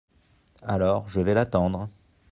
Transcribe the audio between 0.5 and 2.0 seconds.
Alors, je vais l’attendre…